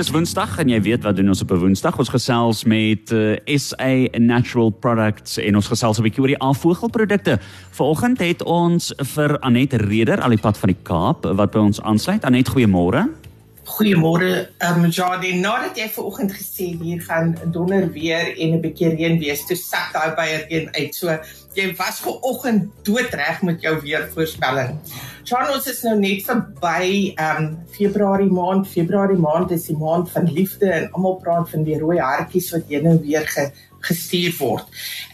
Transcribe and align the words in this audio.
Dis 0.00 0.08
Woensdag 0.08 0.54
en 0.62 0.70
jy 0.72 0.78
weet 0.80 1.02
wat 1.04 1.18
doen 1.18 1.28
ons 1.28 1.42
op 1.44 1.50
'n 1.52 1.60
Woensdag? 1.60 1.98
Ons 2.00 2.08
gesels 2.08 2.64
met 2.64 3.12
uh, 3.12 3.36
eh, 3.44 3.58
SA 3.58 4.08
Natural 4.16 4.70
Products 4.70 5.36
en 5.36 5.54
ons 5.54 5.66
gesels 5.68 5.98
'n 5.98 6.02
bietjie 6.02 6.22
oor 6.22 6.32
die 6.32 6.40
afvoegelprodukte. 6.40 7.36
Vanoggend 7.70 8.18
het 8.18 8.42
ons 8.42 8.94
vir 8.96 9.38
Anet 9.40 9.72
Reder 9.72 10.22
al 10.22 10.30
die 10.30 10.40
pad 10.40 10.56
van 10.56 10.72
die 10.72 10.82
Kaap 10.82 11.28
wat 11.36 11.50
by 11.50 11.58
ons 11.58 11.82
aansluit. 11.82 12.24
Anet, 12.24 12.48
goeiemôre. 12.48 13.19
Goeiemôre, 13.70 14.50
ehm 14.58 14.84
um, 14.84 14.90
Jardine. 14.90 15.40
Nadat 15.40 15.76
jy 15.78 15.86
vanoggend 15.94 16.32
gesê 16.34 16.72
hier 16.80 17.02
gaan 17.06 17.36
donder 17.54 17.86
weer 17.94 18.32
en 18.34 18.56
'n 18.56 18.62
bietjie 18.64 18.88
reën 18.96 19.18
wees, 19.22 19.44
toe 19.46 19.56
sak 19.56 19.92
daai 19.94 20.14
beier 20.18 20.44
een 20.48 20.66
uit. 20.74 20.94
So 20.94 21.06
jy 21.54 21.66
was 21.78 22.00
vanoggend 22.02 22.66
doodreg 22.82 23.42
met 23.42 23.62
jou 23.62 23.74
weervoorspelling. 23.80 24.74
John, 25.22 25.54
ons 25.54 25.66
is 25.70 25.82
nou 25.86 25.94
net 25.98 26.26
verby 26.26 27.14
ehm 27.14 27.44
um, 27.44 27.58
Februarie 27.70 28.32
maand. 28.40 28.66
Februarie 28.68 29.18
maand 29.18 29.50
is 29.50 29.68
die 29.70 29.78
maand 29.78 30.10
van 30.10 30.32
liefde 30.32 30.66
en 30.66 30.90
almal 30.90 31.20
praat 31.22 31.50
van 31.50 31.62
die 31.62 31.78
rooi 31.78 31.98
hartjies 31.98 32.50
wat 32.50 32.66
heen 32.68 32.86
en 32.86 33.00
weer 33.00 33.28
ge 33.28 33.50
gestuur 33.80 34.34
word. 34.38 34.66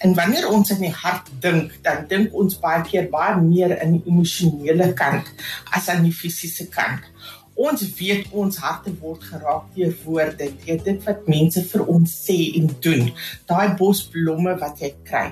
En 0.02 0.14
wanneer 0.14 0.48
ons 0.48 0.72
aan 0.72 0.82
die 0.82 0.94
hart 1.02 1.28
dink, 1.40 1.76
dan 1.82 2.06
dink 2.10 2.34
ons 2.34 2.58
baie 2.58 2.82
keer 2.88 3.10
baie 3.12 3.36
meer 3.40 3.76
aan 3.80 3.92
die 3.98 4.02
emosionele 4.10 4.92
kant 4.98 5.28
as 5.76 5.88
aan 5.92 6.02
die 6.02 6.14
fisiese 6.14 6.66
kant. 6.72 7.06
Ons 7.56 7.80
weet 7.96 8.26
ons 8.36 8.58
harte 8.60 8.92
word 9.00 9.22
geraak 9.24 9.68
deur 9.72 9.92
woorde, 10.04 10.50
deur 10.66 10.80
dit 10.84 11.06
wat 11.08 11.28
mense 11.30 11.62
vir 11.70 11.84
ons 11.88 12.16
sê 12.26 12.36
en 12.58 12.68
doen. 12.84 13.06
Daai 13.48 13.72
bosblomme 13.78 14.52
wat 14.60 14.82
jy 14.84 14.90
kry, 15.08 15.30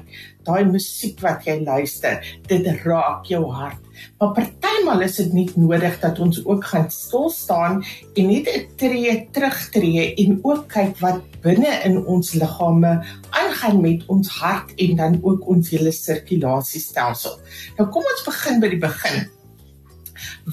daai 0.49 0.65
musiek 0.65 1.21
wat 1.21 1.45
jy 1.45 1.59
luister, 1.67 2.25
dit 2.49 2.71
raak 2.87 3.29
jou 3.29 3.43
hart. 3.53 3.85
Maar 4.19 4.33
partymal 4.39 5.05
is 5.05 5.21
dit 5.21 5.37
nie 5.37 5.47
nodig 5.61 6.01
dat 6.01 6.19
ons 6.25 6.41
ook 6.47 6.65
gaan 6.73 6.89
stil 6.91 7.29
staan 7.31 7.85
en 8.17 8.27
net 8.33 8.49
'n 8.49 8.65
tree 8.81 9.29
terugtreë 9.37 10.17
en 10.25 10.41
ook 10.43 10.67
kyk 10.69 10.97
wat 11.05 11.21
binne 11.45 11.73
in 11.85 12.01
ons 12.07 12.33
liggame 12.33 13.05
aangaan 13.31 13.81
met 13.81 14.01
ons 14.09 14.29
hart 14.41 14.73
en 14.77 14.97
dan 14.97 15.21
ook 15.23 15.47
ons 15.49 15.71
hele 15.71 15.93
sirkulasiestelsel. 15.93 17.39
Nou 17.79 17.89
kom 17.89 18.03
ons 18.03 18.25
begin 18.27 18.61
by 18.61 18.69
die 18.69 18.85
begin. 18.89 19.29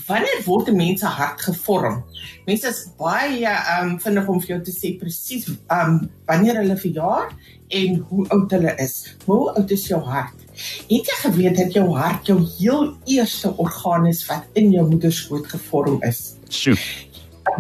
Wanneer 0.08 0.44
word 0.46 0.70
'n 0.70 0.76
mens 0.76 1.00
se 1.00 1.06
hart 1.06 1.42
gevorm? 1.42 2.04
Mense 2.46 2.68
is 2.68 2.88
baie 2.98 3.54
um, 3.80 4.00
vinnig 4.00 4.28
om 4.28 4.42
vir 4.42 4.56
jou 4.56 4.62
te 4.64 4.72
sê 4.72 4.98
presies 5.00 5.48
um, 5.70 6.10
wanneer 6.26 6.62
hulle 6.62 6.78
verjaar 6.78 7.32
en 7.68 8.06
hoe 8.10 8.28
oud 8.30 8.52
hulle 8.52 8.76
is. 8.78 9.16
Hoe 9.26 9.52
oud 9.54 9.72
is 9.72 9.88
jou 9.88 10.02
hart? 10.02 10.38
Het 10.90 11.08
jy 11.08 11.18
geweet 11.22 11.58
dat 11.58 11.74
jou 11.74 11.88
hart 11.96 12.28
jou 12.28 12.40
heel 12.58 12.98
eerste 13.06 13.54
orgaan 13.58 14.06
is 14.08 14.26
wat 14.26 14.44
in 14.54 14.72
jou 14.72 14.88
moederskoot 14.90 15.48
gevorm 15.48 16.02
is? 16.04 16.36
Sjoe. 16.50 16.78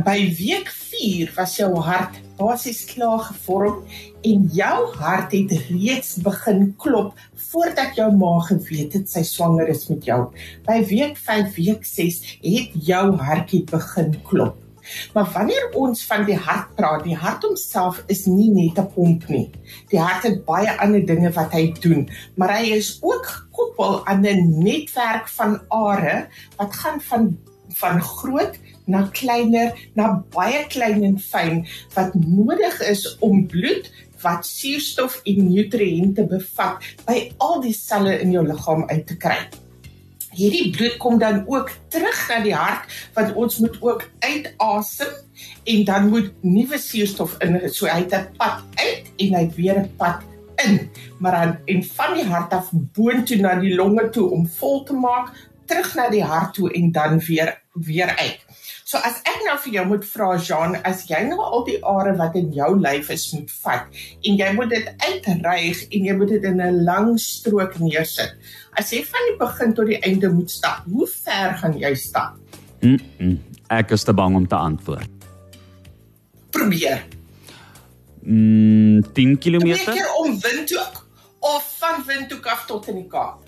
By 0.06 0.20
week 0.38 0.70
4 0.70 1.31
was 1.36 1.56
jou 1.58 1.72
hart 1.80 2.20
basies 2.42 2.81
klaar 2.89 3.22
gevorm 3.28 3.84
en 4.25 4.47
jou 4.56 4.78
hart 4.97 5.36
het 5.36 5.53
reeds 5.70 6.16
begin 6.25 6.72
klop 6.81 7.14
voordat 7.52 7.97
jou 8.00 8.09
ma 8.17 8.34
geweet 8.47 8.97
het 8.97 9.11
sy 9.11 9.23
swanger 9.28 9.70
is 9.73 9.86
met 9.92 10.08
jou. 10.09 10.22
By 10.66 10.81
week 10.89 11.19
5, 11.22 11.53
week 11.59 11.86
6 11.86 12.19
het 12.42 12.75
jou 12.88 13.06
hartjie 13.22 13.64
begin 13.69 14.16
klop. 14.28 14.58
Maar 15.14 15.30
wanneer 15.36 15.69
ons 15.78 16.02
van 16.09 16.25
die 16.25 16.38
hart 16.47 16.73
praat, 16.75 17.03
die 17.06 17.17
hart 17.17 17.45
homself 17.45 18.02
is 18.12 18.25
nie 18.25 18.50
net 18.50 18.80
'n 18.81 18.89
pomp 18.95 19.28
nie. 19.30 19.52
Die 19.92 20.00
hart 20.00 20.23
het 20.23 20.45
baie 20.45 20.73
ander 20.81 21.06
dinge 21.06 21.31
wat 21.38 21.53
hy 21.53 21.72
doen, 21.80 22.09
maar 22.36 22.58
hy 22.58 22.73
is 22.81 22.97
ook 23.02 23.25
gekoppel 23.25 24.06
aan 24.08 24.25
'n 24.25 24.64
netwerk 24.64 25.30
van 25.30 25.62
are 25.69 26.28
wat 26.58 26.73
gaan 26.73 27.02
van 27.02 27.38
van 27.73 28.02
groot 28.02 28.58
na 28.86 29.08
kleiner, 29.14 29.74
na 29.96 30.24
baie 30.34 30.66
klein 30.72 31.04
en 31.04 31.18
fyn 31.20 31.66
wat 31.96 32.16
nodig 32.16 32.82
is 32.90 33.06
om 33.20 33.46
bloed 33.48 33.90
wat 34.22 34.46
suurstof 34.46 35.20
en 35.26 35.50
nutriënte 35.50 36.28
bevat 36.30 36.86
by 37.08 37.18
al 37.42 37.59
die 37.64 37.76
selle 37.76 38.20
in 38.22 38.34
jou 38.36 38.46
liggaam 38.46 38.86
uit 38.90 39.06
te 39.09 39.18
kry. 39.18 39.40
Hierdie 40.31 40.69
bloed 40.72 40.96
kom 41.02 41.18
dan 41.19 41.42
ook 41.47 41.74
terug 41.92 42.19
na 42.30 42.40
die 42.44 42.56
hart 42.56 42.88
wat 43.18 43.34
ons 43.36 43.59
moet 43.59 43.75
ook 43.81 44.06
uitasem 44.24 45.12
en 45.74 45.84
dan 45.86 46.09
moet 46.09 46.31
nuwe 46.46 46.80
suurstof 46.80 47.36
in 47.44 47.59
so 47.69 47.90
hy 47.90 48.03
het 48.06 48.13
'n 48.16 48.38
pad 48.38 48.63
uit 48.80 49.12
en 49.18 49.34
hy 49.36 49.46
weer 49.56 49.80
'n 49.80 49.90
pad 49.98 50.24
in 50.66 50.90
maar 51.19 51.31
dan 51.31 51.58
en 51.66 51.84
van 51.84 52.13
die 52.13 52.25
hart 52.25 52.53
af 52.53 52.69
boontoe 52.72 53.38
na 53.38 53.56
die 53.59 53.75
longe 53.75 54.09
toe 54.09 54.30
om 54.30 54.48
vol 54.48 54.84
te 54.84 54.94
maak 54.94 55.34
terug 55.66 55.96
na 55.96 56.09
die 56.09 56.24
hart 56.24 56.53
toe 56.53 56.72
en 56.72 56.92
dan 56.92 57.19
weer 57.19 57.62
weer 57.74 58.16
uit. 58.16 58.40
So 58.91 59.00
as 59.07 59.22
ek 59.24 59.46
nou 59.46 59.53
vir 59.63 59.75
jou 59.78 59.84
moet 59.88 60.03
vra 60.03 60.34
Jean, 60.35 60.74
as 60.88 61.06
jy 61.07 61.22
nou 61.29 61.38
al 61.40 61.62
die 61.63 61.78
are 61.88 62.12
wat 62.19 62.34
in 62.35 62.50
jou 62.52 62.74
lyf 62.75 63.07
is 63.13 63.24
moet 63.31 63.53
vat 63.63 64.02
en 64.28 64.40
jy 64.41 64.50
moet 64.57 64.74
dit 64.74 64.90
uitreig 65.06 65.85
en 65.85 66.09
jy 66.09 66.16
moet 66.19 66.34
dit 66.34 66.47
in 66.50 66.59
'n 66.59 66.81
lang 66.84 67.07
strook 67.16 67.78
neersit. 67.80 68.35
As 68.75 68.91
jy 68.91 69.00
van 69.07 69.30
die 69.30 69.38
begin 69.40 69.74
tot 69.80 69.88
die 69.88 70.01
einde 70.03 70.34
moet 70.35 70.51
stap, 70.51 70.84
hoe 70.91 71.07
ver 71.07 71.56
gaan 71.63 71.80
jy 71.80 71.94
stap? 71.96 72.35
Mm 72.81 73.00
-mm. 73.00 73.40
Ek 73.69 73.91
is 73.91 74.03
te 74.03 74.13
bang 74.13 74.35
om 74.35 74.47
te 74.47 74.56
antwoord. 74.56 75.09
Probeer. 76.51 77.07
Mm, 78.24 79.01
10 79.13 79.38
km. 79.38 79.72
Twee 79.72 79.85
keer 79.85 80.13
om 80.19 80.40
Windhoek 80.40 81.07
of 81.40 81.78
van 81.80 82.03
Windhoek 82.07 82.46
af 82.46 82.66
tot 82.66 82.88
in 82.88 82.96
die 82.96 83.07
Kaap. 83.07 83.40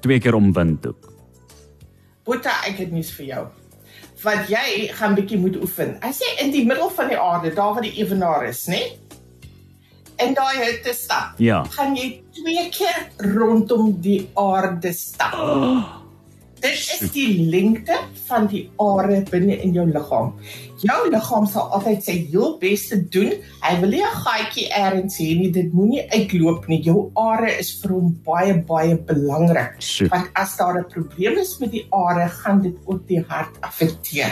Twee 0.00 0.18
keer 0.18 0.34
om 0.34 0.52
Windhoek. 0.52 1.12
Boeta, 2.24 2.64
ek 2.64 2.78
het 2.78 2.90
nuus 2.90 3.12
vir 3.12 3.26
jou 3.26 3.61
wat 4.22 4.50
jy 4.50 4.88
gaan 4.98 5.16
bietjie 5.18 5.38
moet 5.38 5.56
oefen. 5.62 5.96
As 6.04 6.20
jy 6.22 6.34
in 6.44 6.52
die 6.54 6.64
middel 6.66 6.90
van 6.94 7.10
die 7.12 7.18
aarde, 7.18 7.54
daar 7.54 7.74
waar 7.76 7.86
die 7.86 7.94
ewenaar 8.00 8.46
is, 8.48 8.66
nê? 8.70 8.82
En 10.22 10.34
daai 10.34 10.60
hitte 10.60 10.94
stap. 10.94 11.38
Ja. 11.42 11.62
Gaan 11.76 11.96
jy 11.98 12.22
twee 12.36 12.68
keer 12.74 13.08
rondom 13.34 13.96
die 14.04 14.28
aarde 14.38 14.92
stap. 14.94 15.34
Oh. 15.34 16.01
Dit 16.62 16.78
is 16.78 17.10
die 17.10 17.48
lengte 17.50 17.96
van 18.28 18.44
die 18.46 18.68
are 18.78 19.16
binne 19.32 19.56
in 19.64 19.72
jou 19.74 19.82
liggaam. 19.88 20.28
Jou 20.82 20.98
liggaam 21.10 21.48
sal 21.50 21.72
altyd 21.74 22.04
sy 22.06 22.14
heel 22.30 22.54
beste 22.60 23.00
doen. 23.14 23.32
Hy 23.64 23.72
wil 23.80 23.90
nie 23.90 24.02
'n 24.02 24.20
gaatjie 24.26 24.68
eers 24.70 25.18
hê 25.18 25.28
nie. 25.40 25.50
Dit 25.50 25.72
moenie 25.72 26.06
uitloop 26.14 26.68
nie. 26.68 26.78
Jou 26.82 27.10
are 27.16 27.50
is 27.58 27.72
vir 27.82 27.90
hom 27.90 28.14
baie 28.24 28.54
baie 28.54 28.94
belangrik. 28.94 29.74
Want 30.10 30.30
as 30.34 30.56
daar 30.56 30.78
'n 30.78 30.86
probleem 30.86 31.38
is 31.38 31.58
met 31.58 31.72
die 31.72 31.86
are, 31.90 32.28
gaan 32.28 32.62
dit 32.62 32.76
ook 32.86 33.08
die 33.08 33.24
hart 33.28 33.58
affekteer. 33.60 34.30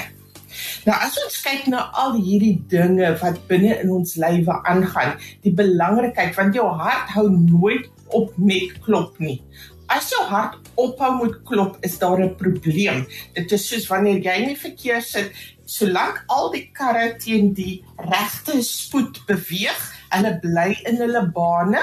Nou 0.87 0.97
as 0.97 1.19
ons 1.25 1.43
kyk 1.43 1.67
na 1.67 1.91
al 1.93 2.15
hierdie 2.15 2.63
dinge 2.69 3.19
wat 3.23 3.47
binne 3.49 3.81
in 3.83 3.91
ons 3.91 4.15
lywe 4.17 4.63
aangaan, 4.65 5.19
die 5.43 5.53
belangrikheid 5.53 6.37
want 6.37 6.55
jou 6.55 6.67
hart 6.67 7.11
hou 7.11 7.29
nooit 7.31 7.91
op 8.09 8.39
met 8.39 8.81
klop 8.85 9.19
nie. 9.19 9.43
As 9.91 10.07
jou 10.13 10.21
hart 10.31 10.69
ophou 10.79 11.17
moet 11.19 11.41
klop, 11.49 11.79
is 11.83 11.99
daar 11.99 12.21
'n 12.23 12.37
probleem. 12.39 13.07
Dit 13.35 13.53
is 13.53 13.69
soos 13.69 13.89
wanneer 13.91 14.23
jy 14.23 14.47
nie 14.47 14.57
verkeer 14.57 15.03
sit, 15.03 15.33
solank 15.67 16.23
al 16.29 16.51
die 16.53 16.71
karre 16.73 17.17
teen 17.19 17.53
die 17.55 17.83
regte 17.97 18.63
spoed 18.63 19.19
beweeg, 19.27 19.81
hulle 20.11 20.39
bly 20.43 20.79
in 20.87 20.97
hulle 20.97 21.25
bane. 21.35 21.83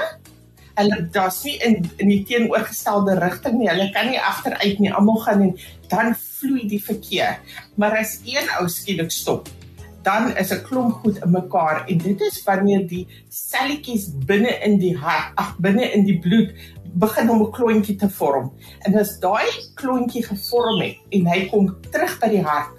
Hulle 0.78 1.08
daar's 1.12 1.42
nie 1.44 1.58
in 1.58 1.90
in 1.98 2.08
die 2.08 2.24
teenoorgestelde 2.24 3.18
rigting 3.20 3.58
nie. 3.58 3.68
Hulle 3.68 3.90
kan 3.92 4.08
nie 4.08 4.20
agteruit 4.20 4.78
nie. 4.78 4.92
Almal 4.92 5.20
gaan 5.26 5.42
en 5.42 5.58
dan 5.88 6.14
vloei 6.14 6.68
die 6.68 6.84
verkeer. 6.84 7.38
Maar 7.76 7.98
as 7.98 8.20
een 8.24 8.48
ou 8.60 8.68
skielik 8.68 9.10
stop, 9.10 9.48
dan 10.02 10.36
is 10.36 10.50
'n 10.52 10.62
klomp 10.62 10.92
goed 11.02 11.18
in 11.24 11.30
mekaar 11.30 11.86
en 11.86 11.98
dit 11.98 12.20
is 12.20 12.42
wanneer 12.44 12.86
die 12.86 13.06
selletjies 13.28 14.08
binne 14.26 14.52
in 14.64 14.78
die 14.78 14.96
hart, 14.96 15.32
ag 15.34 15.56
binne 15.58 15.92
in 15.92 16.04
die 16.04 16.18
bloed 16.18 16.54
begin 16.98 17.30
om 17.30 17.42
'n 17.42 17.50
klontjie 17.50 17.96
te 17.96 18.10
vorm. 18.10 18.52
En 18.86 18.98
as 18.98 19.18
daai 19.18 19.46
klontjie 19.74 20.24
gevorm 20.24 20.80
het 20.80 20.96
en 21.08 21.26
hy 21.26 21.48
kom 21.50 21.76
terug 21.90 22.18
by 22.20 22.28
die 22.28 22.42
hart, 22.42 22.74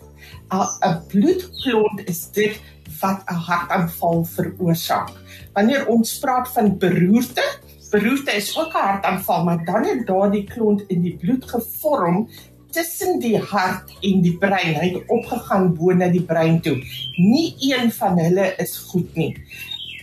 'n 0.51 1.07
bloedklont 1.07 2.01
is 2.05 2.31
dit 2.31 2.59
wat 3.01 3.23
'n 3.27 3.33
hartaanval 3.47 4.25
veroorsaak. 4.25 5.11
Wanneer 5.53 5.87
ons 5.87 6.19
praat 6.19 6.47
van 6.49 6.77
beroerte, 6.77 7.43
beroerte 7.91 8.31
is 8.31 8.57
ook 8.57 8.73
'n 8.73 8.87
hartaanval, 8.87 9.43
maar 9.43 9.65
dan 9.65 9.85
het 9.85 10.07
daardie 10.07 10.43
klont 10.43 10.83
in 10.87 11.01
die 11.01 11.17
bloed 11.17 11.45
gevorm 11.45 12.29
tussen 12.71 13.19
die 13.19 13.37
hart 13.37 13.89
en 14.01 14.21
die 14.21 14.37
brein. 14.37 14.75
Hy 14.75 14.89
het 14.93 15.07
opgegaan 15.07 15.73
bo 15.75 15.93
na 15.93 16.07
die 16.07 16.23
brein 16.23 16.61
toe. 16.61 16.77
Nie 17.17 17.55
een 17.59 17.91
van 17.91 18.19
hulle 18.19 18.53
is 18.57 18.77
goed 18.77 19.15
nie. 19.15 19.33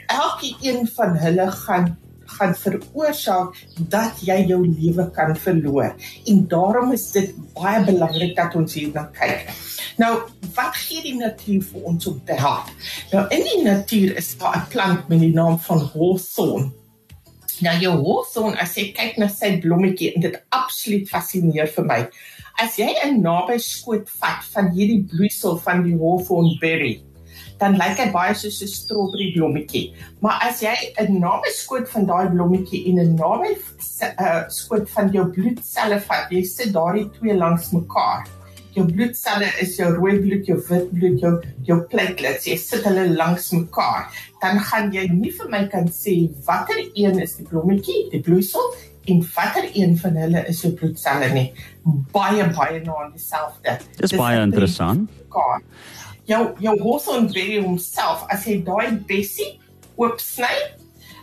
Elke 0.06 0.54
een 0.60 0.86
van 0.86 1.16
hulle 1.16 1.50
gaan 1.50 1.98
gaan 2.26 2.54
veroorsaak 2.54 3.56
dat 3.88 4.20
jy 4.26 4.38
jou 4.50 4.60
lewe 4.66 5.10
kan 5.16 5.36
verloor. 5.36 5.94
En 6.26 6.46
daarom 6.48 6.92
is 6.92 7.10
dit 7.14 7.34
baie 7.54 7.84
belangrik 7.84 8.36
dat 8.36 8.54
ons 8.54 8.74
hierna 8.74 9.08
kyk. 9.16 9.50
Nou, 9.96 10.12
wat 10.54 10.76
gee 10.76 11.02
die 11.02 11.16
natuur 11.16 11.62
vir 11.70 11.84
ons 11.88 12.06
op 12.10 12.18
te 12.28 12.36
help? 12.36 12.72
Nou 13.12 13.22
in 13.32 13.44
die 13.46 13.62
natuur 13.64 14.16
is 14.20 14.34
daar 14.38 14.56
'n 14.56 14.68
plant 14.68 15.08
met 15.08 15.20
die 15.20 15.32
naam 15.32 15.58
van 15.58 15.78
hawthorn. 15.78 16.72
Nou 17.60 17.76
jou 17.80 17.94
hawthorn, 18.04 18.58
as 18.60 18.74
jy 18.76 18.92
kyk 18.92 19.16
na 19.16 19.28
sy 19.28 19.60
blommetjie, 19.60 20.12
dit 20.20 20.42
absoluut 20.48 21.08
fascineer 21.08 21.66
vir 21.66 21.84
my. 21.84 22.08
As 22.60 22.76
jy 22.76 22.88
'n 23.04 23.22
naby 23.22 23.58
skoot 23.58 24.10
vat 24.20 24.44
van 24.52 24.70
hierdie 24.72 25.04
bloeisel 25.04 25.58
van 25.58 25.82
die 25.82 25.96
hawthorn 25.96 26.58
berry, 26.60 27.00
dan 27.60 27.76
lyk 27.80 28.00
hy 28.00 28.06
baie 28.12 28.34
soos 28.36 28.60
'n 28.62 28.68
strawberry 28.68 29.32
blommetjie. 29.34 29.94
Maar 30.20 30.40
as 30.48 30.62
jy 30.62 30.74
'n 31.00 31.20
nameskoot 31.20 31.88
van 31.88 32.06
daai 32.06 32.28
blommetjie 32.28 32.86
en 32.90 33.00
'n 33.00 33.14
name 33.16 33.56
uh, 33.56 34.42
skoot 34.48 34.90
van 34.90 35.12
jou 35.12 35.26
bloedselle 35.32 36.00
vat, 36.00 36.30
jy 36.30 36.42
sit 36.44 36.72
daardie 36.72 37.10
twee 37.18 37.36
langs 37.36 37.70
mekaar. 37.72 38.26
Jou 38.76 38.84
bloedselle 38.84 39.48
is 39.60 39.76
jou 39.76 39.88
rooi 39.94 40.18
bloed, 40.20 40.46
jou 40.46 40.58
wit 40.68 40.90
bloed, 40.92 41.20
jou 41.20 41.40
jou 41.64 41.80
platelets. 41.88 42.44
Jy 42.44 42.56
sit 42.56 42.84
hulle 42.84 43.08
langs 43.16 43.50
mekaar. 43.52 44.12
Dan 44.42 44.60
gaan 44.60 44.92
jy 44.92 45.08
nie 45.08 45.32
vir 45.32 45.48
my 45.48 45.66
kan 45.66 45.88
sê 45.88 46.28
watter 46.44 46.76
een 46.94 47.18
is 47.18 47.36
die 47.36 47.46
blommetjie, 47.48 48.10
die 48.12 48.20
bloeisel 48.20 48.74
en 49.08 49.22
watter 49.34 49.64
een 49.72 49.96
van 49.96 50.16
hulle 50.16 50.44
is 50.48 50.60
jou 50.60 50.72
bloedselle 50.72 51.32
nie. 51.32 51.52
Baie 52.12 52.44
baie 52.52 52.80
na 52.84 53.08
dieselfde. 53.14 53.78
Dis 53.96 54.12
baie 54.12 54.42
interessant. 54.42 55.08
Mekaar 55.24 55.62
jou 56.26 56.42
jou 56.60 56.74
hawthorn 56.82 57.28
berry 57.32 57.60
homself 57.62 58.24
as 58.32 58.46
jy 58.46 58.58
daai 58.66 58.98
bessie 59.08 59.56
oop 59.96 60.20
sny 60.20 60.54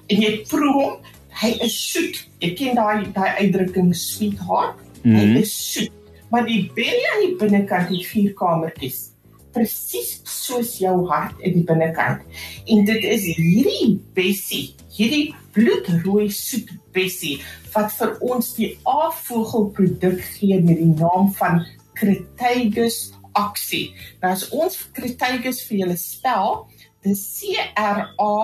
en 0.09 0.21
jy 0.21 0.31
proe 0.49 0.73
hom, 0.75 0.93
hy 1.41 1.53
is 1.65 1.75
soet. 1.77 2.19
Jy 2.43 2.53
ken 2.59 2.77
daai 2.77 3.07
daai 3.15 3.31
uitdrukking 3.41 3.93
sweetheart. 3.97 4.79
Mm 5.03 5.11
-hmm. 5.11 5.19
Hy 5.19 5.25
mhm. 5.25 5.41
is 5.41 5.55
soet. 5.73 5.91
Maar 6.29 6.45
die 6.45 6.71
berry 6.75 7.03
aan 7.13 7.25
die 7.27 7.35
binnekant 7.37 7.89
het 7.89 8.05
vier 8.09 8.33
kamertjies. 8.33 9.11
Presies 9.53 10.21
soos 10.25 10.77
jou 10.81 10.95
hart 11.07 11.39
in 11.39 11.53
die 11.53 11.63
binnekant. 11.63 12.21
En 12.65 12.85
dit 12.85 13.03
is 13.03 13.27
hierdie 13.37 13.99
bessie, 14.13 14.75
hierdie 14.97 15.35
bloedrooi 15.53 16.31
soet 16.31 16.71
bessie 16.93 17.41
wat 17.73 17.93
vir 17.93 18.17
ons 18.21 18.55
die 18.57 18.71
afvoegelproduk 18.83 20.21
gee 20.21 20.57
met 20.61 20.77
die 20.77 20.93
naam 20.97 21.29
van 21.37 21.61
Crataegus 21.93 23.13
aksie. 23.39 23.93
Nou 24.21 24.31
as 24.33 24.47
ons 24.51 24.77
Crataegus 24.95 25.63
vir 25.67 25.83
julle 25.83 25.97
spel, 25.99 26.67
dis 27.03 27.23
C 27.37 27.55
R 27.79 28.05
A 28.19 28.35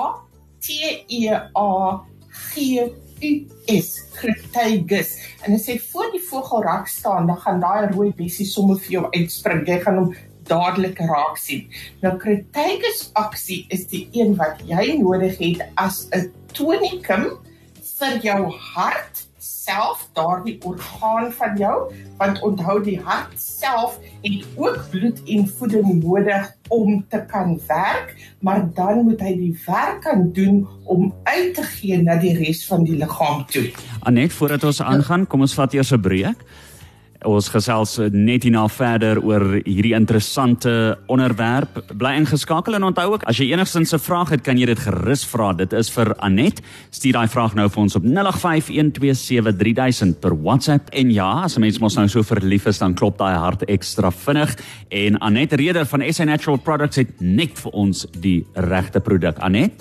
T 0.60 0.80
E 1.08 1.28
A 1.34 1.70
G 2.30 2.80
U 2.80 3.32
S 3.68 3.90
Crataegus. 4.16 5.16
En 5.46 5.56
as 5.56 5.68
jy 5.68 5.78
voor 5.92 6.12
die 6.14 6.24
vogelrak 6.24 6.88
staan, 6.88 7.28
dan 7.28 7.40
gaan 7.44 7.62
daai 7.64 7.92
rooi 7.94 8.10
bessie 8.16 8.48
sommer 8.48 8.80
vir 8.80 9.00
jou 9.00 9.06
uitspring. 9.14 9.66
Jy 9.68 9.80
gaan 9.86 10.02
hom 10.04 10.12
dadelik 10.50 11.00
raak 11.06 11.38
sien. 11.38 11.68
Nou 12.04 12.16
Crataegus 12.22 13.10
aksie 13.20 13.66
is 13.74 13.86
die 13.92 14.08
een 14.16 14.36
wat 14.40 14.64
jy 14.68 14.96
nodig 15.02 15.38
het 15.42 15.66
as 15.78 16.08
'n 16.16 16.32
tonikum 16.54 17.38
vir 18.00 18.20
jou 18.24 18.42
hart 18.74 19.29
self 19.70 20.10
daardie 20.18 20.58
orgaan 20.66 21.32
van 21.38 21.58
jou 21.58 21.78
want 22.18 22.42
onthou 22.42 22.78
die 22.84 22.98
hart 23.06 23.36
self 23.42 24.00
het 24.22 24.46
ook 24.56 24.80
bloed 24.92 25.22
en 25.26 25.48
voeding 25.60 26.04
nodig 26.04 26.50
om 26.68 27.06
te 27.10 27.22
kan 27.32 27.60
werk 27.68 28.16
maar 28.40 28.66
dan 28.74 29.04
moet 29.06 29.22
hy 29.22 29.36
die 29.38 29.54
werk 29.66 30.02
kan 30.02 30.30
doen 30.34 30.66
om 30.84 31.14
uit 31.24 31.54
te 31.56 31.66
gee 31.76 32.02
na 32.02 32.18
die 32.22 32.34
res 32.38 32.66
van 32.68 32.84
die 32.88 32.98
liggaam 32.98 33.46
toe. 33.52 33.68
Anet 34.10 34.34
voordat 34.34 34.64
ons 34.64 34.82
aangaan 34.82 35.28
kom 35.28 35.46
ons 35.46 35.56
vat 35.60 35.74
eers 35.74 35.94
'n 35.94 36.02
breek. 36.02 36.40
Ons 37.28 37.50
gesels 37.52 37.98
net 38.16 38.46
hierna 38.48 38.62
verder 38.72 39.20
oor 39.20 39.44
hierdie 39.66 39.92
interessante 39.98 40.96
onderwerp. 41.12 41.82
Bly 42.00 42.14
ingeskakel 42.22 42.78
en 42.78 42.86
onthou 42.88 43.18
ook 43.18 43.26
as 43.28 43.36
jy 43.42 43.48
enigsins 43.52 43.92
'n 43.94 44.00
vraag 44.00 44.30
het, 44.30 44.42
kan 44.42 44.58
jy 44.58 44.66
dit 44.66 44.80
gerus 44.80 45.26
vra. 45.26 45.54
Dit 45.54 45.74
is 45.74 45.90
vir 45.90 46.16
Anet. 46.20 46.62
Stuur 46.92 47.14
daai 47.14 47.28
vraag 47.28 47.56
nou 47.56 47.70
vir 47.70 47.82
ons 47.82 47.96
op 47.96 48.04
0851273000 48.04 50.20
per 50.22 50.42
WhatsApp. 50.42 50.90
En 50.94 51.12
ja, 51.12 51.44
as 51.44 51.58
'n 51.58 51.62
mens 51.62 51.80
mos 51.80 51.96
nou 51.96 52.08
so 52.08 52.24
verlief 52.24 52.66
is, 52.66 52.78
dan 52.78 52.94
klop 52.94 53.18
daai 53.18 53.36
hart 53.36 53.66
ekstra 53.66 54.12
vinnig. 54.12 54.56
En 54.90 55.20
Anet 55.20 55.54
Reder 55.54 55.86
van 55.86 56.14
SA 56.14 56.24
Natural 56.24 56.58
Products 56.58 56.96
het 56.96 57.20
net 57.20 57.60
vir 57.60 57.72
ons 57.72 58.08
die 58.18 58.46
regte 58.54 59.00
produk. 59.00 59.38
Anet 59.40 59.72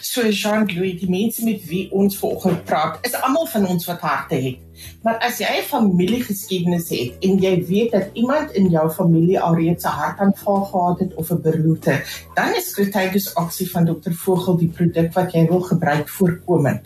So 0.00 0.28
Jean-Louis, 0.28 1.00
die 1.00 1.10
mense 1.10 1.44
met 1.44 1.68
wie 1.68 1.92
ons 1.92 2.18
vanoggend 2.18 2.64
praat, 2.64 2.98
is 3.02 3.14
almal 3.14 3.46
van 3.46 3.66
ons 3.66 3.86
wat 3.86 4.00
harte 4.00 4.34
het. 4.34 4.67
Maar 5.02 5.18
as 5.18 5.38
jy 5.38 5.50
'n 5.58 5.68
familiegeskiedenis 5.68 6.88
het 6.88 7.12
en 7.20 7.38
jy 7.38 7.54
weet 7.66 7.90
dat 7.92 8.10
iemand 8.12 8.50
in 8.52 8.68
jou 8.68 8.90
familie 8.90 9.40
alreeds 9.40 9.84
'n 9.84 9.98
hartaanval 10.00 10.64
gehad 10.64 10.98
het 10.98 11.14
of 11.14 11.30
'n 11.30 11.40
beroerte, 11.42 12.02
dan 12.34 12.54
is 12.54 12.72
Crataegus 12.74 13.32
Oxy 13.32 13.66
van 13.66 13.84
Dr. 13.84 14.12
Vogel 14.12 14.56
die 14.56 14.68
produk 14.68 15.12
wat 15.12 15.32
jy 15.32 15.46
wil 15.46 15.60
gebruik 15.60 16.08
voorkomend. 16.08 16.80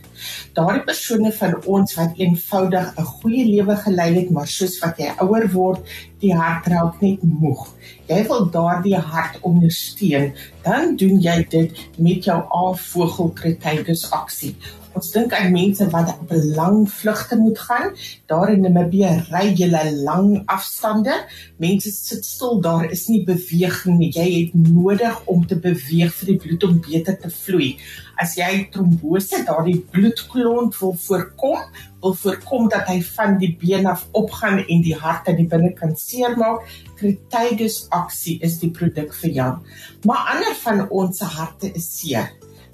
Daardie 0.53 0.85
persone 0.85 1.33
van 1.33 1.65
ons 1.65 1.95
wat 1.95 2.13
eenvoudig 2.17 2.93
'n 2.97 3.03
goeie 3.03 3.45
lewe 3.45 3.77
gelei 3.77 4.15
het, 4.15 4.31
maar 4.31 4.47
soos 4.47 4.79
wat 4.79 4.99
jy 4.99 5.13
ouer 5.19 5.51
word, 5.53 5.81
die 6.19 6.35
hart 6.35 6.67
raak 6.67 7.01
net 7.01 7.23
moeg. 7.23 7.67
Jy 8.07 8.27
wil 8.29 8.51
daardie 8.51 8.97
hart 8.97 9.39
ondersteun, 9.41 10.33
dan 10.63 10.97
doen 10.97 11.21
jy 11.21 11.47
dit 11.49 11.89
met 11.99 12.25
jou 12.25 12.39
A-vogel 12.39 13.33
Crataegus 13.35 14.09
Oxy. 14.11 14.55
Ons 14.93 15.09
dink 15.15 15.33
aan 15.33 15.55
mense 15.55 15.87
wat 15.91 16.11
op 16.13 16.31
'n 16.31 16.53
lang 16.55 16.91
vlugte 16.91 17.37
moet 17.37 17.59
gaan. 17.59 17.95
Daar 18.27 18.53
in 18.53 18.61
Namibië 18.61 19.25
ry 19.31 19.47
jy 19.57 19.69
lang 20.05 20.43
afstande. 20.47 21.15
Mense 21.57 21.91
sit 21.91 22.25
stil, 22.25 22.61
daar 22.61 22.91
is 22.91 23.07
nie 23.09 23.25
beweging 23.25 23.99
nie. 23.99 24.13
Jy 24.13 24.29
het 24.41 24.55
nodig 24.55 25.25
om 25.25 25.47
te 25.47 25.57
beweeg 25.57 26.15
vir 26.15 26.27
die 26.27 26.37
bloed 26.37 26.65
om 26.65 26.81
beter 26.81 27.19
te 27.19 27.31
vloei. 27.31 27.79
As 28.17 28.37
jy 28.37 28.69
trombose, 28.71 29.45
daardie 29.45 29.81
bloedklont 29.91 30.79
wil 30.79 30.95
voorkom, 30.95 31.59
wil 32.01 32.15
voorkom 32.15 32.69
dat 32.69 32.87
hy 32.87 33.03
van 33.03 33.39
die 33.39 33.57
been 33.61 33.87
af 33.87 34.07
opgaan 34.13 34.59
en 34.59 34.83
die 34.83 34.95
hart 34.95 35.29
aan 35.29 35.37
die 35.37 35.49
binnekant 35.49 35.99
seermaak, 36.01 36.69
Crataegus 36.97 37.87
aksie 37.89 38.39
is 38.41 38.59
die 38.59 38.71
produk 38.71 39.15
vir 39.15 39.31
jou. 39.31 39.53
Maar 40.05 40.27
ander 40.37 40.55
van 40.55 40.89
ons 40.91 41.19
se 41.19 41.25
harte 41.25 41.73
is 41.73 41.99
seer 41.99 42.31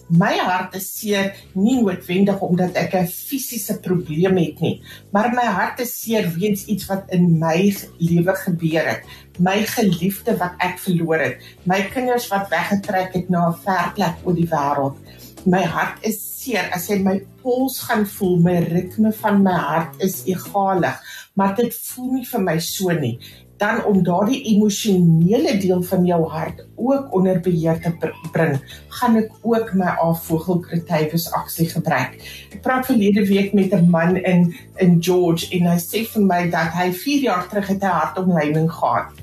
my 0.09 0.33
hart 0.41 0.75
is 0.79 0.87
seer 0.89 1.35
nie 1.53 1.77
noodwendig 1.83 2.41
omdat 2.45 2.77
ek 2.81 2.95
'n 2.95 3.07
fisiese 3.07 3.79
probleem 3.81 4.37
het 4.37 4.61
nie, 4.61 4.83
maar 5.13 5.29
my 5.35 5.45
hart 5.45 5.81
is 5.81 5.93
seer 5.93 6.29
weens 6.33 6.65
iets 6.65 6.87
wat 6.89 7.05
in 7.13 7.39
my 7.39 7.75
lewe 7.99 8.35
gebeur 8.35 8.87
het. 8.89 9.03
My 9.39 9.63
geliefde 9.63 10.37
wat 10.37 10.55
ek 10.59 10.79
verloor 10.79 11.19
het, 11.19 11.37
my 11.65 11.83
kinders 11.93 12.29
wat 12.29 12.49
weggetrek 12.49 13.13
het 13.15 13.29
na 13.29 13.49
'n 13.49 13.61
ver 13.65 13.93
plek 13.95 14.17
oor 14.25 14.35
die 14.35 14.49
wêreld. 14.49 14.97
My 15.45 15.63
hart 15.63 15.99
is 16.05 16.19
seer 16.19 16.71
as 16.73 16.89
jy 16.89 16.99
my 16.99 17.21
pols 17.43 17.81
gaan 17.81 18.07
voel, 18.07 18.39
my 18.39 18.59
ritme 18.59 19.13
van 19.13 19.43
my 19.43 19.53
hart 19.53 19.95
is 20.03 20.25
egalig, 20.25 20.97
maar 21.35 21.55
dit 21.55 21.75
voel 21.75 22.13
nie 22.13 22.25
vir 22.25 22.41
my 22.41 22.59
so 22.59 22.91
nie 22.91 23.19
dan 23.59 23.85
om 23.85 24.03
daardie 24.07 24.43
emosionele 24.55 25.57
deel 25.59 25.83
van 25.83 26.07
jou 26.07 26.21
hart 26.31 26.65
ook 26.75 27.13
onder 27.15 27.41
beheer 27.43 27.81
te 27.83 27.93
bring, 28.33 28.59
gaan 29.01 29.19
ek 29.19 29.33
ook 29.43 29.73
my 29.75 29.97
afvogel 29.99 30.63
Crataegus 30.63 31.27
aksie 31.35 31.67
gebruik. 31.71 32.19
Ek 32.55 32.63
praat 32.63 32.87
verlede 32.87 33.27
week 33.27 33.53
met 33.59 33.75
'n 33.75 33.91
man 33.91 34.17
in 34.17 34.55
in 34.79 35.03
George 35.03 35.51
en 35.51 35.67
hy 35.67 35.79
sê 35.79 36.07
vir 36.07 36.23
my 36.23 36.43
dat 36.51 36.71
hy 36.73 36.93
4 36.93 37.23
jaar 37.23 37.49
terug 37.49 37.71
'n 37.71 37.81
hartomleiding 37.83 38.71
gehad. 38.71 39.18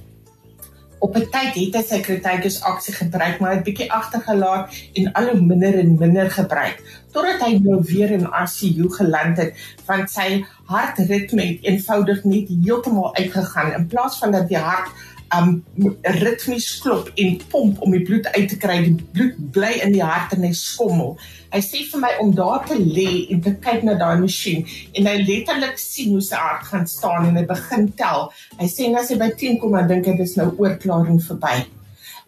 Op 0.99 1.15
'n 1.15 1.27
tyd 1.31 1.53
het 1.53 1.75
hy 1.75 1.83
sy 1.83 1.99
Crataegus 2.01 2.61
aksie 2.61 2.93
gebruik, 2.93 3.39
maar 3.39 3.55
het 3.55 3.63
bietjie 3.63 3.91
agtergelaat 3.91 4.73
en 4.93 5.11
al 5.11 5.27
hoe 5.29 5.41
minder 5.41 5.79
en 5.79 5.95
minder 5.99 6.31
gebruik 6.31 6.81
totdat 7.15 7.43
hy 7.47 7.57
nou 7.63 7.79
weer 7.87 8.11
in 8.11 8.27
ICU 8.27 8.89
geland 8.97 9.39
het 9.39 9.65
want 9.87 10.11
sy 10.11 10.43
hartritme 10.67 11.43
het 11.47 11.67
eenvoudig 11.69 12.23
net 12.27 12.51
heeltemal 12.51 13.15
uitgegaan 13.15 13.73
in 13.79 13.87
plaas 13.87 14.19
van 14.19 14.35
dat 14.35 14.49
die 14.51 14.59
hart 14.59 14.91
um 15.33 15.63
ritmies 16.03 16.67
klop 16.83 17.09
en 17.19 17.37
pomp 17.49 17.81
om 17.81 17.93
die 17.95 18.03
bloed 18.05 18.27
uit 18.35 18.49
te 18.49 18.57
kry. 18.61 18.77
Die 18.85 19.07
bloed 19.15 19.39
bly 19.55 19.71
in 19.85 19.95
die 19.95 20.03
hart 20.03 20.35
en 20.35 20.45
hy 20.45 20.51
skommel. 20.57 21.15
Hy 21.53 21.61
sê 21.63 21.83
vir 21.89 22.03
my 22.03 22.11
om 22.21 22.33
daar 22.35 22.65
te 22.67 22.77
lê 22.77 23.25
en 23.33 23.41
te 23.45 23.55
kyk 23.63 23.85
na 23.87 23.95
daai 23.99 24.19
masjien 24.21 24.65
en 24.93 25.09
hy 25.09 25.15
letterlik 25.23 25.79
sien 25.81 26.13
hoe 26.13 26.23
sy 26.23 26.39
hart 26.39 26.67
gaan 26.69 26.87
staan 26.89 27.29
en 27.29 27.39
hy 27.39 27.45
begin 27.49 27.89
tel. 27.97 28.29
Hy 28.59 28.69
sê 28.71 28.91
as 28.95 29.11
hy 29.13 29.19
by 29.21 29.31
10 29.33 29.59
kom 29.63 29.77
dan 29.77 29.89
dink 29.91 30.09
hy 30.09 30.17
dis 30.19 30.37
nou 30.39 30.51
oorklaring 30.53 31.21
verby. 31.25 31.57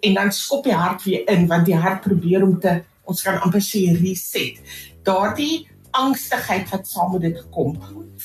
En 0.06 0.20
dan 0.20 0.34
skop 0.34 0.68
die 0.68 0.77
hart 0.77 1.06
weer 1.08 1.25
in 1.34 1.48
want 1.51 1.68
die 1.70 1.77
hart 1.77 2.04
probeer 2.06 2.46
om 2.46 2.58
te 2.62 2.80
ons 3.08 3.24
kan 3.24 3.39
amper 3.44 3.63
sê 3.63 3.86
reset. 3.96 4.60
Daardie 5.08 5.68
angstigheid 5.98 6.70
wat 6.74 6.88
saam 6.88 7.16
met 7.16 7.27
dit 7.27 7.38
gekom 7.42 7.75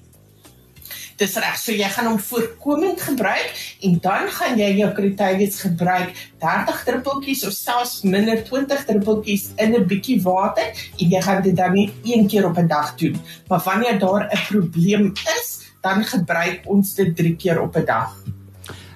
Dis 1.17 1.37
reg. 1.41 1.57
So 1.57 1.73
jy 1.73 1.89
gaan 1.89 2.11
hom 2.11 2.19
voorkomend 2.21 3.01
gebruik 3.01 3.53
en 3.89 3.99
dan 4.05 4.29
gaan 4.37 4.59
jy 4.61 4.69
jou 4.83 4.91
Critavius 4.93 5.63
gebruik 5.65 6.13
30 6.45 6.83
druppeltjies 6.85 7.45
of 7.49 7.55
selfs 7.57 8.03
minder 8.05 8.43
20 8.45 8.85
druppeltjies 8.85 9.49
in 9.57 9.73
'n 9.75 9.87
bietjie 9.89 10.21
water 10.23 10.69
en 11.01 11.09
jy 11.09 11.23
gaan 11.23 11.43
dit 11.43 11.57
dan 11.57 11.73
net 11.73 11.93
een 12.05 12.29
keer 12.29 12.45
op 12.45 12.59
'n 12.59 12.69
dag 12.69 12.95
doen. 12.97 13.17
Maar 13.49 13.63
wanneer 13.65 13.99
daar 13.99 14.29
'n 14.29 14.45
probleem 14.49 15.13
is, 15.39 15.73
dan 15.81 16.05
gebruik 16.05 16.61
ons 16.65 16.95
dit 16.95 17.17
3 17.17 17.37
keer 17.37 17.61
op 17.61 17.77
'n 17.77 17.85
dag. 17.85 18.13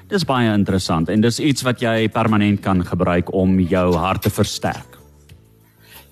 Dis 0.09 0.25
baie 0.25 0.53
interessant 0.53 1.09
en 1.09 1.21
dis 1.21 1.39
iets 1.39 1.63
wat 1.63 1.81
jy 1.81 2.09
permanent 2.09 2.61
kan 2.61 2.85
gebruik 2.85 3.33
om 3.33 3.61
jou 3.61 3.95
hart 3.95 4.23
te 4.23 4.31
versterk. 4.31 4.90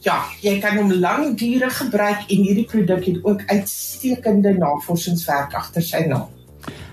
Ja, 0.09 0.23
jy 0.41 0.55
kan 0.63 0.79
hom 0.81 0.93
lankdurig 1.03 1.75
gebruik 1.83 2.31
en 2.33 2.45
hierdie 2.47 2.65
produk 2.65 3.05
het 3.05 3.19
ook 3.29 3.43
uitstekende 3.51 4.55
navorsingswerk 4.57 5.53
agter 5.59 5.85
sy 5.85 6.07
naam. 6.09 6.31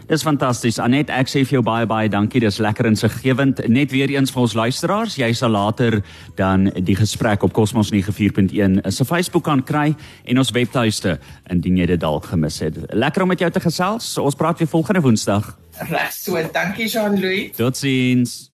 Dis 0.09 0.21
fantasties. 0.21 0.77
Anet, 0.83 1.09
ek 1.09 1.29
sê 1.31 1.45
vir 1.47 1.57
jou 1.57 1.61
baie 1.65 1.87
baie 1.89 2.09
dankie. 2.11 2.41
Dis 2.43 2.59
lekker 2.61 2.89
insiggewend. 2.91 3.61
Net 3.71 3.93
weer 3.95 4.11
eens 4.13 4.33
vir 4.35 4.43
ons 4.43 4.55
luisteraars, 4.59 5.15
jy 5.17 5.31
sal 5.33 5.55
later 5.55 6.01
dan 6.37 6.67
die 6.75 6.97
gesprek 6.99 7.45
op 7.47 7.55
Cosmos 7.55 7.89
94.1 7.95 8.83
se 8.91 9.07
Facebook 9.07 9.47
kan 9.47 9.63
kry 9.65 9.93
en 10.27 10.41
ons 10.43 10.51
webtuiste 10.53 11.15
indien 11.49 11.79
jy 11.79 11.87
dit 11.95 12.03
dalk 12.03 12.27
gemis 12.33 12.59
het. 12.61 12.77
Lekker 12.91 13.23
om 13.23 13.31
met 13.31 13.41
jou 13.41 13.49
te 13.49 13.63
gesels. 13.63 14.11
Ons 14.21 14.37
praat 14.37 14.59
weer 14.59 14.69
volgende 14.75 15.05
Woensdag. 15.07 15.55
Reg 15.87 16.11
so. 16.13 16.35
Dankie 16.51 16.91
Jean-Louis. 16.91 17.55
Totsiens. 17.55 18.51